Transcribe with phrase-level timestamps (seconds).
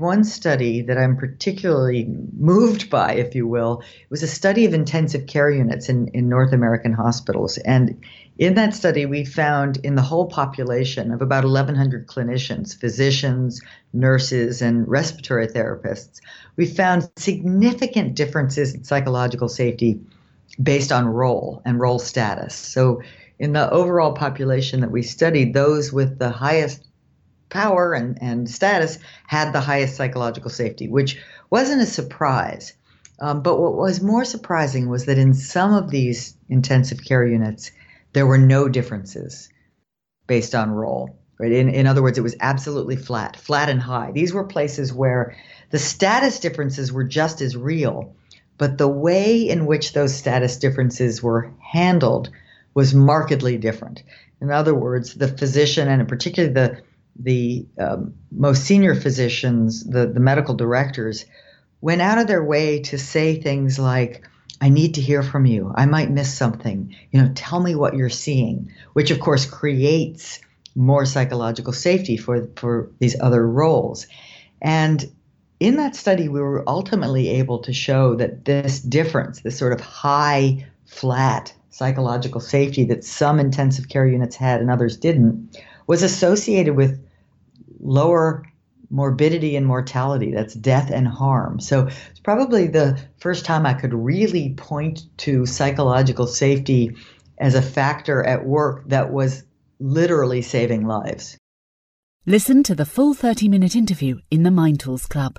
[0.00, 5.26] One study that I'm particularly moved by, if you will, was a study of intensive
[5.26, 7.58] care units in, in North American hospitals.
[7.58, 8.02] And
[8.38, 13.60] in that study, we found in the whole population of about 1,100 clinicians, physicians,
[13.92, 16.22] nurses, and respiratory therapists,
[16.56, 20.00] we found significant differences in psychological safety
[20.62, 22.54] based on role and role status.
[22.54, 23.02] So,
[23.38, 26.89] in the overall population that we studied, those with the highest
[27.50, 31.20] power and, and status had the highest psychological safety, which
[31.50, 32.72] wasn't a surprise.
[33.20, 37.70] Um, but what was more surprising was that in some of these intensive care units,
[38.12, 39.50] there were no differences
[40.26, 41.16] based on role.
[41.38, 41.52] Right?
[41.52, 44.12] In, in other words, it was absolutely flat, flat and high.
[44.12, 45.36] These were places where
[45.70, 48.14] the status differences were just as real,
[48.58, 52.30] but the way in which those status differences were handled
[52.74, 54.02] was markedly different.
[54.42, 56.82] In other words, the physician, and in particular the
[57.22, 61.26] the um, most senior physicians, the, the medical directors,
[61.80, 64.26] went out of their way to say things like,
[64.60, 65.72] I need to hear from you.
[65.74, 66.94] I might miss something.
[67.10, 70.40] You know, tell me what you're seeing, which of course creates
[70.74, 74.06] more psychological safety for, for these other roles.
[74.60, 75.10] And
[75.58, 79.80] in that study, we were ultimately able to show that this difference, this sort of
[79.80, 86.76] high, flat psychological safety that some intensive care units had and others didn't, was associated
[86.76, 87.02] with
[87.80, 88.44] lower
[88.90, 90.32] morbidity and mortality.
[90.32, 91.60] That's death and harm.
[91.60, 96.96] So it's probably the first time I could really point to psychological safety
[97.38, 99.44] as a factor at work that was
[99.78, 101.38] literally saving lives.
[102.26, 105.38] Listen to the full 30 minute interview in the Mind Tools Club.